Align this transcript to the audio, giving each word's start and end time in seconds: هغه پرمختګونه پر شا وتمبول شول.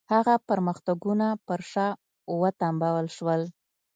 هغه 0.13 0.33
پرمختګونه 0.49 1.27
پر 1.47 1.59
شا 1.71 1.87
وتمبول 2.41 3.05
شول. 3.15 3.41